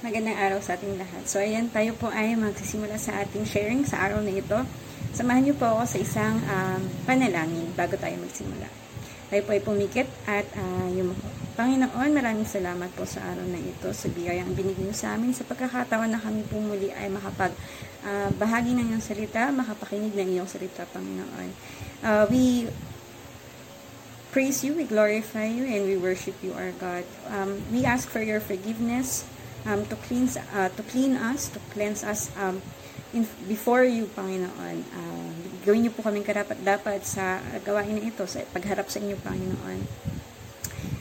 [0.00, 1.28] Magandang araw sa ating lahat.
[1.28, 4.56] So, ayan, tayo po ay magsisimula sa ating sharing sa araw na ito.
[5.12, 8.64] Samahan niyo po ako sa isang um, panalangin bago tayo magsimula.
[9.28, 11.12] Tayo po ay pumikit at uh, yung
[11.52, 15.44] Panginoon, maraming salamat po sa araw na ito, sa biyayang binigay niyo sa amin, sa
[15.44, 17.52] pagkakataon na kami po muli ay makapag
[18.08, 21.52] uh, bahagi ng iyong salita, makapakinig ng iyong salita, Panginoon.
[22.00, 22.72] Uh, we
[24.32, 27.04] praise you, we glorify you, and we worship you, our God.
[27.28, 29.28] Um, we ask for your forgiveness,
[29.66, 32.62] um, to cleanse uh, to clean us, to cleanse us um,
[33.12, 34.78] in, before you, Panginoon.
[34.94, 35.30] Uh,
[35.66, 39.80] gawin niyo po kaming karapat-dapat sa gawain na ito, sa pagharap sa inyo, Panginoon.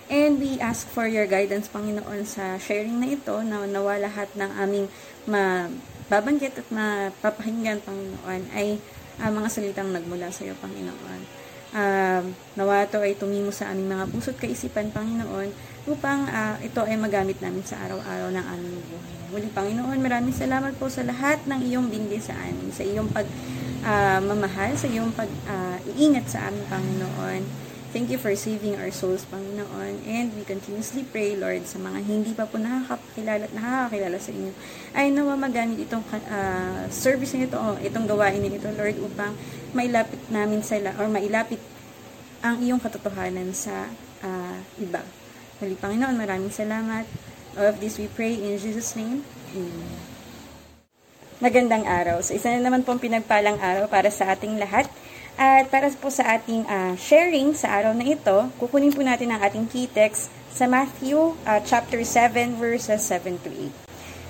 [0.09, 4.51] And we ask for your guidance, Panginoon, sa sharing na ito, na nawa lahat ng
[4.57, 4.87] aming
[5.29, 8.81] mababanggit at mapapahinggan, Panginoon, ay
[9.21, 11.38] uh, mga salitang nagmula sa iyo, Panginoon.
[11.69, 12.25] Uh,
[12.57, 15.53] nawa ito ay tumimo sa aming mga puso't kaisipan, Panginoon,
[15.85, 19.15] upang uh, ito ay magamit namin sa araw-araw ng aming buhay.
[19.29, 23.29] Muli, Panginoon, maraming salamat po sa lahat ng iyong bindi sa amin, sa iyong pag
[23.85, 27.68] uh, mamahal, sa iyong pag-iingat sa amin, Panginoon.
[27.89, 30.05] Thank you for saving our souls, Panginoon.
[30.05, 34.53] And we continuously pray, Lord, sa mga hindi pa po nakakakilala nakakakilala sa inyo,
[34.93, 39.33] ay nawa magamit itong uh, service na ito, o itong gawain na ito, Lord, upang
[39.73, 41.57] mailapit namin sa, or mailapit
[42.45, 43.89] ang iyong katotohanan sa
[44.21, 45.01] uh, iba.
[45.57, 47.09] Muli, Panginoon, maraming salamat.
[47.57, 49.25] All of this we pray in Jesus' name.
[49.57, 50.19] Amen.
[51.41, 52.21] Magandang araw.
[52.21, 54.85] So, isa na naman pong pinagpalang araw para sa ating lahat.
[55.39, 59.39] At para po sa ating uh, sharing sa araw na ito, kukunin po natin ang
[59.39, 63.71] ating key text sa Matthew uh, chapter 7 verses 7 to 8.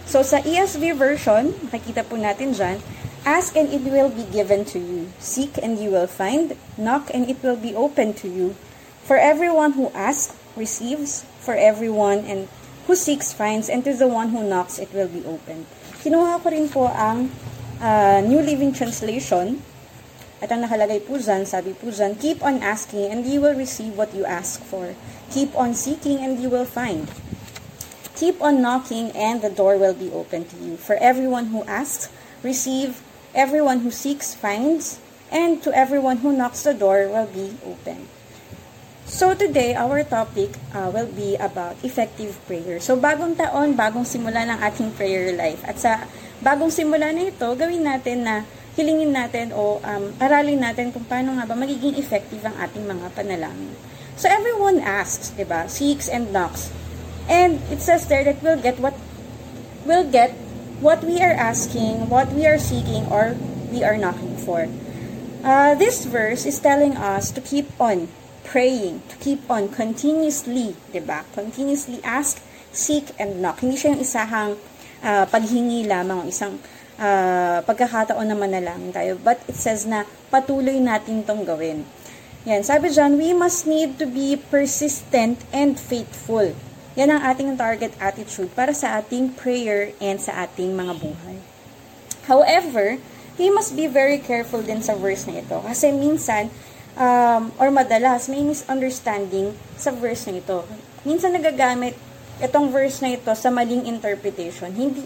[0.05, 2.77] So sa ESV version, makikita po natin dyan,
[3.25, 5.09] Ask and it will be given to you.
[5.17, 6.53] Seek and you will find.
[6.77, 8.53] Knock and it will be open to you.
[9.01, 12.45] For everyone who asks receives, for everyone and
[12.85, 15.65] who seeks finds, and to the one who knocks it will be opened.
[16.05, 17.33] Kinuha ko rin po ang
[17.81, 19.57] uh, New Living Translation.
[20.39, 23.99] At ang nakalagay po dyan, sabi po dyan, Keep on asking and you will receive
[23.99, 24.95] what you ask for.
[25.35, 27.11] Keep on seeking and you will find.
[28.15, 30.79] Keep on knocking and the door will be open to you.
[30.79, 32.07] For everyone who asks,
[32.43, 33.03] receive,
[33.35, 34.99] everyone who seeks finds,
[35.31, 38.07] and to everyone who knocks the door will be open.
[39.09, 42.77] So today, our topic uh, will be about effective prayer.
[42.77, 45.65] So bagong taon, bagong simula ng ating prayer life.
[45.65, 46.05] At sa
[46.45, 48.45] bagong simula na ito, gawin natin na
[48.79, 53.11] hilingin natin o um, aralin natin kung paano nga ba magiging effective ang ating mga
[53.11, 53.75] panalangin.
[54.15, 55.67] So everyone asks, 'di ba?
[55.67, 56.71] Seeks and knocks.
[57.27, 58.95] And it says there that we'll get what
[59.83, 60.31] we'll get
[60.79, 63.35] what we are asking, what we are seeking or
[63.67, 64.71] we are knocking for.
[65.43, 68.07] Uh, this verse is telling us to keep on
[68.43, 71.23] praying, to keep on continuously, di ba?
[71.35, 72.41] Continuously ask,
[72.71, 73.59] seek, and knock.
[73.61, 74.51] Hindi siya yung isahang
[75.03, 76.59] uh, paghingi lamang, isang
[76.99, 79.15] uh, pagkakataon na manalangin tayo.
[79.17, 81.87] But it says na patuloy natin tong gawin.
[82.47, 86.55] Yan, sabi dyan, we must need to be persistent and faithful.
[86.99, 91.37] Yan ang ating target attitude para sa ating prayer and sa ating mga buhay.
[92.27, 92.99] However,
[93.39, 95.59] we must be very careful din sa verse na ito.
[95.63, 96.51] Kasi minsan,
[96.99, 100.63] um, or madalas may misunderstanding sa verse na ito.
[101.03, 101.95] Minsan nagagamit
[102.39, 104.71] itong verse na ito sa maling interpretation.
[104.71, 105.03] Hindi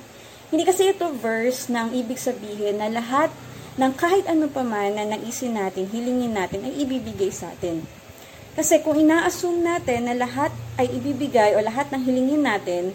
[0.54, 3.34] hindi kasi ito verse ng ibig sabihin na lahat
[3.74, 7.82] ng kahit ano pa man na naisin natin, hilingin natin, ay ibibigay sa atin.
[8.54, 12.94] Kasi kung ina-assume natin na lahat ay ibibigay o lahat ng hilingin natin,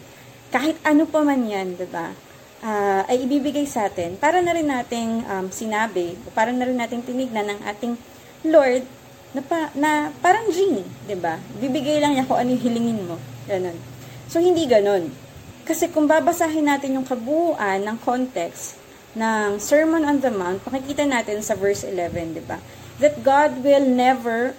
[0.54, 2.14] kahit ano pa man yan, di ba?
[2.62, 7.02] Uh, ay ibibigay sa atin, para na rin nating um, sinabi, para na rin nating
[7.02, 7.98] tinignan ng ating
[8.46, 8.86] Lord,
[9.34, 11.34] na, pa, na parang genie, ba diba?
[11.58, 13.18] Bibigay lang niya kung ano yung hilingin mo.
[13.50, 13.74] Ganun.
[14.30, 15.10] So, hindi ganun.
[15.68, 18.80] Kasi kung babasahin natin yung kabuuan ng context
[19.12, 22.56] ng Sermon on the Mount, makikita natin sa verse 11, di ba?
[23.04, 24.56] That God will never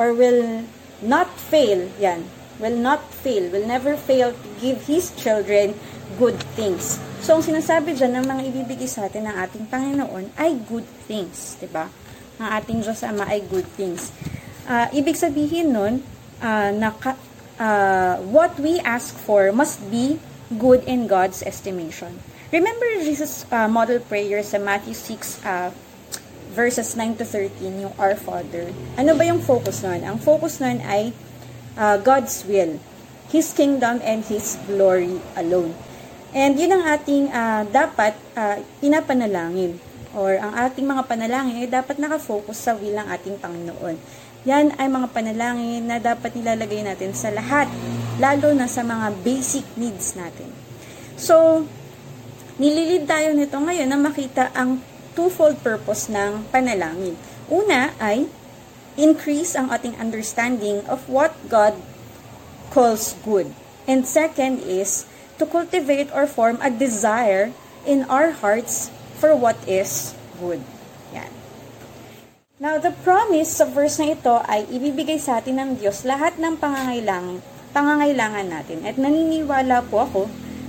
[0.00, 0.64] or will
[1.04, 2.24] not fail, yan,
[2.56, 5.76] will not fail, will never fail to give His children
[6.16, 6.96] good things.
[7.20, 11.60] So, ang sinasabi dyan ng mga ibibigay sa atin ng ating Panginoon ay good things,
[11.60, 11.92] di ba?
[12.38, 14.14] ng ating Diyos Ama ay good things.
[14.64, 16.00] Uh, ibig sabihin nun,
[16.38, 16.94] uh, na
[17.58, 20.18] uh, what we ask for must be
[20.56, 22.18] good in God's estimation.
[22.48, 25.68] Remember Jesus' uh, model prayer sa Matthew 6, uh,
[26.56, 28.72] verses 9 to 13, yung Our Father.
[28.96, 30.00] Ano ba yung focus nun?
[30.00, 31.12] Ang focus nun ay
[31.76, 32.80] uh, God's will,
[33.28, 35.76] His kingdom and His glory alone.
[36.32, 39.76] And yun ang ating uh, dapat uh, pinapanalangin
[40.16, 43.96] or ang ating mga panalangin ay dapat nakafocus sa will ng ating Panginoon.
[44.48, 47.68] Yan ay mga panalangin na dapat nilalagay natin sa lahat,
[48.16, 50.48] lalo na sa mga basic needs natin.
[51.20, 51.68] So,
[52.56, 54.80] nililid tayo nito ngayon na makita ang
[55.12, 57.12] twofold purpose ng panalangin.
[57.52, 58.24] Una ay
[58.96, 61.76] increase ang ating understanding of what God
[62.72, 63.52] calls good.
[63.84, 65.04] And second is
[65.36, 67.52] to cultivate or form a desire
[67.84, 68.88] in our hearts
[69.20, 70.64] for what is good.
[72.58, 76.58] Now, the promise sa verse na ito ay ibibigay sa atin ng Diyos lahat ng
[76.58, 77.38] pangangailangan,
[77.70, 78.82] pangangailangan natin.
[78.82, 80.22] At naniniwala po ako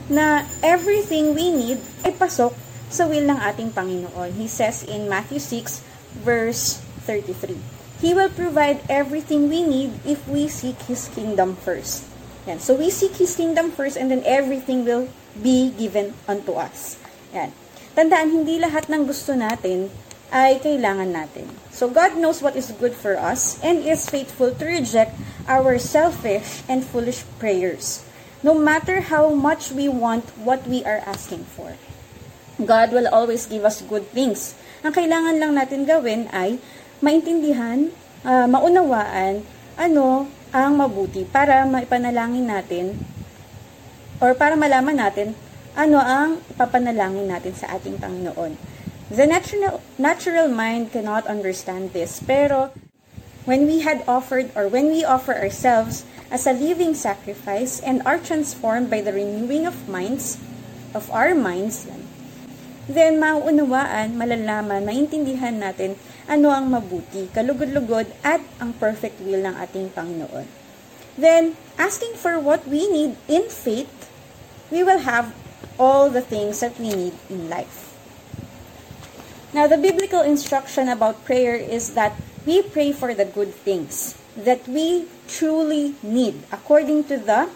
[0.06, 2.54] na everything we need ay pasok
[2.94, 4.38] sa will ng ating Panginoon.
[4.38, 5.82] He says in Matthew 6
[6.22, 6.78] verse
[7.10, 7.58] 33,
[8.06, 12.06] He will provide everything we need if we seek His kingdom first.
[12.46, 12.62] Yan.
[12.62, 15.10] So we seek His kingdom first and then everything will
[15.42, 17.02] be given unto us.
[17.34, 17.50] Yan.
[17.98, 19.90] Tandaan, hindi lahat ng gusto natin
[20.30, 21.50] ay kailangan natin.
[21.74, 25.18] So God knows what is good for us and is faithful to reject
[25.50, 28.06] our selfish and foolish prayers.
[28.46, 31.76] No matter how much we want what we are asking for.
[32.60, 34.56] God will always give us good things.
[34.86, 36.60] Ang kailangan lang natin gawin ay
[37.04, 37.92] maintindihan,
[38.24, 39.44] uh, maunawaan,
[39.80, 42.86] ano ang mabuti para maipanalangin natin
[44.20, 45.32] or para malaman natin
[45.78, 48.69] ano ang papanalangin natin sa ating Panginoon.
[49.10, 52.70] The natural, natural mind cannot understand this, pero
[53.50, 58.22] when we had offered or when we offer ourselves as a living sacrifice and are
[58.22, 60.38] transformed by the renewing of minds,
[60.94, 61.90] of our minds,
[62.86, 65.98] then maunawaan, malalaman, maintindihan natin
[66.30, 70.46] ano ang mabuti, kalugod-lugod at ang perfect will ng ating Panginoon.
[71.18, 73.90] Then, asking for what we need in faith,
[74.70, 75.34] we will have
[75.82, 77.89] all the things that we need in life.
[79.50, 82.14] Now, the biblical instruction about prayer is that
[82.46, 87.50] we pray for the good things that we truly need according to the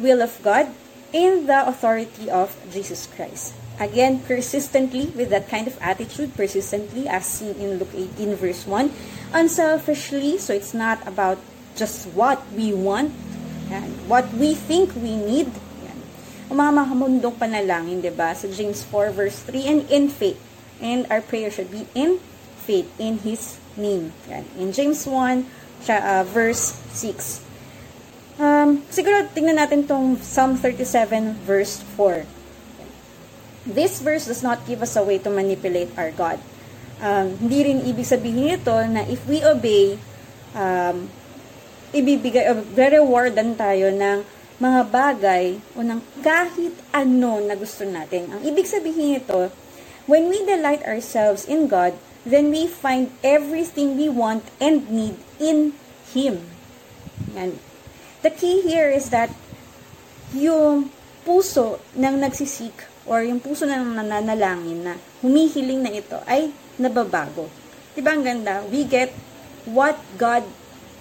[0.00, 0.72] will of God
[1.12, 3.52] in the authority of Jesus Christ.
[3.76, 8.88] Again, persistently, with that kind of attitude, persistently, as seen in Luke 18, verse 1.
[9.36, 11.36] Unselfishly, so it's not about
[11.76, 13.12] just what we want,
[13.68, 15.52] yan, what we think we need.
[15.84, 15.98] Yan.
[16.48, 18.32] Ang mga mahamundong panalangin, di ba?
[18.32, 20.40] Sa James 4, verse 3, and in faith.
[20.80, 22.20] And our prayer should be in
[22.64, 24.12] faith, in His name.
[24.28, 24.44] Yan.
[24.58, 25.46] In James 1,
[25.88, 27.40] uh, verse 6.
[28.36, 32.36] Um, siguro, tingnan natin tong Psalm 37, verse 4
[33.66, 36.38] this verse does not give us a way to manipulate our God.
[37.02, 39.98] Um, hindi rin ibig sabihin ito na if we obey,
[40.54, 41.10] um,
[41.90, 44.22] ibibigay, uh, rewardan tayo ng
[44.56, 48.32] mga bagay o ng kahit ano na gusto natin.
[48.32, 49.52] Ang ibig sabihin ito,
[50.06, 51.94] when we delight ourselves in God,
[52.26, 55.74] then we find everything we want and need in
[56.10, 56.46] Him.
[57.34, 57.58] Yan.
[58.22, 59.30] The key here is that
[60.34, 60.90] yung
[61.22, 62.74] puso ng nagsisik
[63.06, 67.46] or yung puso na nananalangin na humihiling na ito ay nababago.
[67.94, 68.66] Diba ang ganda?
[68.66, 69.14] We get
[69.66, 70.42] what God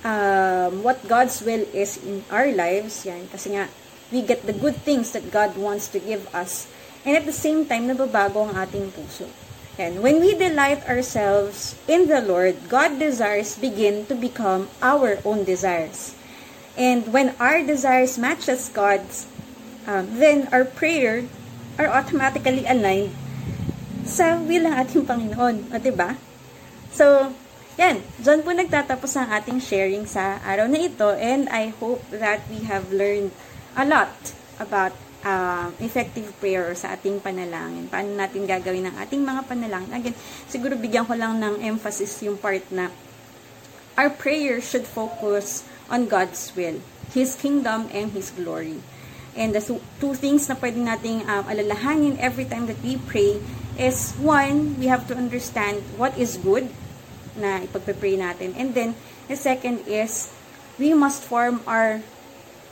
[0.06, 3.04] um, what God's will is in our lives.
[3.10, 3.26] Yan.
[3.34, 3.68] Kasi nga,
[4.14, 6.70] we get the good things that God wants to give us.
[7.06, 9.30] And at the same time, nababago ang ating puso.
[9.78, 15.46] And when we delight ourselves in the Lord, God desires begin to become our own
[15.46, 16.18] desires.
[16.74, 19.30] And when our desires matches God's,
[19.86, 21.28] um, then our prayer
[21.78, 23.14] are automatically aligned
[24.08, 25.70] sa will ng ating Panginoon.
[25.70, 26.16] O, diba?
[26.90, 27.36] So,
[27.76, 28.00] yan.
[28.24, 32.64] Diyan po nagtatapos ang ating sharing sa araw na ito and I hope that we
[32.66, 33.36] have learned
[33.76, 34.16] a lot
[34.56, 37.90] about uh, effective prayer sa ating panalangin.
[37.90, 39.92] Paano natin gagawin ang ating mga panalangin.
[39.92, 40.16] Again,
[40.46, 42.94] siguro bigyan ko lang ng emphasis yung part na
[43.98, 46.80] our prayer should focus on God's will,
[47.12, 48.80] His kingdom, and His glory.
[49.36, 49.60] And the
[50.00, 53.44] two things na pwede nating um, alalahanin every time that we pray
[53.76, 56.72] is one, we have to understand what is good
[57.36, 58.56] na ipagpe-pray natin.
[58.56, 58.96] And then,
[59.28, 60.32] the second is,
[60.80, 62.00] we must form our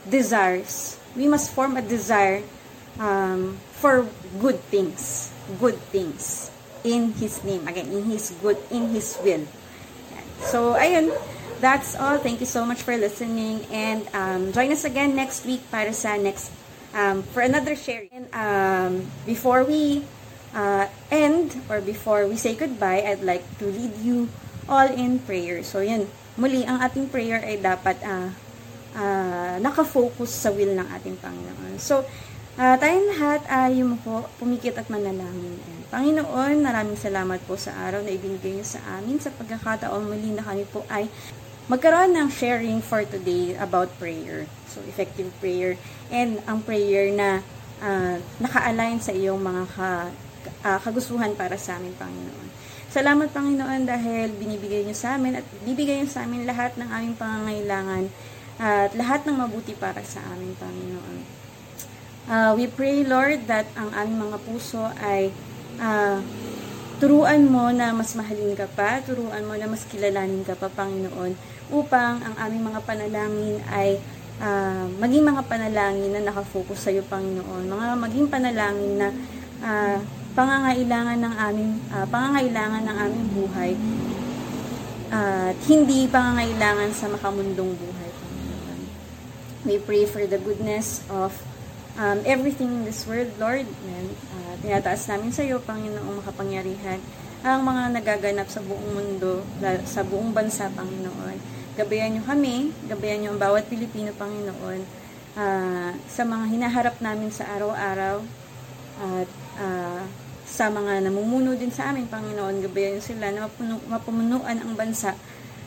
[0.08, 0.96] desires.
[1.16, 2.42] We must form a desire
[2.98, 4.06] um, for
[4.40, 5.30] good things.
[5.60, 6.50] Good things.
[6.84, 7.66] In His name.
[7.68, 9.46] Again, in His good, in His will.
[10.44, 11.14] So, ayun
[11.64, 12.18] that's all.
[12.18, 13.64] Thank you so much for listening.
[13.72, 16.52] And um, join us again next week para sa next,
[16.92, 18.12] um, for another sharing.
[18.12, 18.92] And um,
[19.24, 20.04] before we
[20.52, 24.28] uh, end, or before we say goodbye, I'd like to lead you
[24.68, 25.64] all in prayer.
[25.64, 26.08] So, yun.
[26.34, 28.28] Muli, ang ating prayer ay dapat uh,
[28.94, 31.74] uh, nakafocus sa will ng ating Panginoon.
[31.82, 32.06] So,
[32.56, 35.58] uh, tayong lahat ay uh, po, pumikit at manalangin.
[35.90, 40.42] Panginoon, maraming salamat po sa araw na ibinigay niyo sa amin sa pagkakataon muli na
[40.42, 41.06] kami po ay
[41.70, 44.46] magkaroon ng sharing for today about prayer.
[44.70, 45.78] So, effective prayer.
[46.10, 47.40] And ang prayer na
[47.78, 49.88] uh, naka-align sa iyong mga ka,
[50.66, 52.48] uh, kagustuhan para sa amin, Panginoon.
[52.94, 57.14] Salamat, Panginoon, dahil binibigay niyo sa amin at bibigay niyo sa amin lahat ng aming
[57.18, 58.06] pangangailangan
[58.58, 61.18] at lahat ng mabuti para sa amin, Panginoon.
[62.24, 65.28] Uh, we pray, Lord, that ang aming mga puso ay
[65.76, 66.22] uh,
[67.02, 71.36] turuan mo na mas mahalin ka pa, turuan mo na mas kilalanin ka pa, Panginoon,
[71.68, 74.00] upang ang aming mga panalangin ay
[74.40, 77.68] uh, maging mga panalangin na nakafocus sa iyo, Panginoon.
[77.68, 79.08] Mga maging panalangin na
[79.60, 79.98] uh,
[80.34, 83.72] pangangailangan ng aming uh, pangangailangan ng aming buhay
[85.14, 88.03] at uh, hindi pangangailangan sa makamundong buhay.
[89.64, 91.32] We pray for the goodness of
[91.96, 93.64] um, everything in this world, Lord.
[93.64, 97.00] And, uh, tinataas namin sa iyo, Panginoong makapangyarihan,
[97.40, 99.40] ang mga nagaganap sa buong mundo,
[99.88, 101.40] sa buong bansa, Panginoon.
[101.80, 104.80] Gabayan niyo kami, gabayan niyo ang bawat Pilipino, Panginoon,
[105.40, 108.20] uh, sa mga hinaharap namin sa araw-araw,
[109.00, 109.30] at
[109.64, 110.04] uh,
[110.44, 115.16] sa mga namumuno din sa amin, Panginoon, gabayan niyo sila na mapuno, mapumunuan ang bansa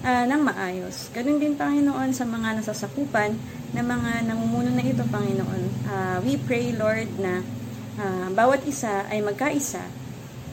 [0.07, 1.11] uh, ng maayos.
[1.11, 3.35] Ganun din, Panginoon, sa mga nasasakupan
[3.75, 5.63] na mga namumuno na ito, Panginoon.
[5.83, 7.43] Uh, we pray, Lord, na
[7.99, 9.83] uh, bawat isa ay magkaisa.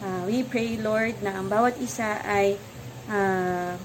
[0.02, 2.58] Uh, we pray, Lord, na ang bawat isa ay
[3.06, 3.78] uh,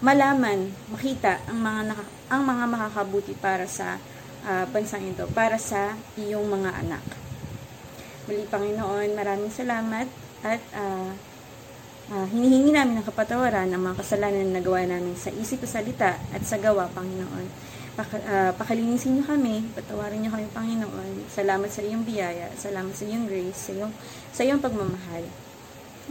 [0.00, 4.00] malaman, makita ang mga naka, ang mga makakabuti para sa
[4.48, 7.04] uh, bansang ito, para sa iyong mga anak.
[8.26, 10.08] Muli, Panginoon, maraming salamat
[10.42, 11.12] at uh,
[12.12, 16.20] Uh, hinihingi namin ng kapatawaran ang mga kasalanan na nagawa namin sa isip, sa salita,
[16.28, 17.48] at sa gawa, Panginoon.
[17.96, 21.32] Paka, uh, pakalinisin niyo kami, patawarin niyo kami, Panginoon.
[21.32, 23.92] Salamat sa iyong biyaya, salamat sa iyong grace, sa iyong,
[24.28, 25.24] sa iyong pagmamahal.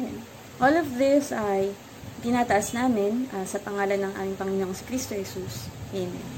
[0.02, 0.18] Ayan.
[0.58, 1.70] All of this ay
[2.26, 5.70] tinataas namin uh, sa pangalan ng aming Panginoong si Kristo Jesus.
[5.94, 6.32] Amen.